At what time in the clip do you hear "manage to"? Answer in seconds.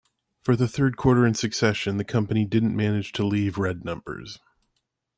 2.75-3.23